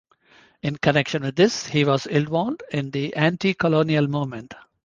[0.63, 4.55] In connection with this, he was involved in the anti-colonial movement.